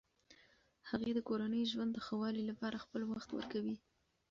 [0.89, 3.75] هغې د کورني ژوند د ښه والي لپاره خپل وخت ورکوي.